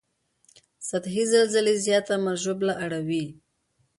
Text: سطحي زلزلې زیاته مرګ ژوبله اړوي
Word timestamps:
سطحي 0.87 1.23
زلزلې 1.33 1.75
زیاته 1.85 2.15
مرګ 2.25 2.39
ژوبله 2.43 2.73
اړوي 2.85 3.25